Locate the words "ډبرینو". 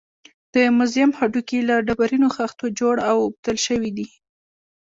1.87-2.27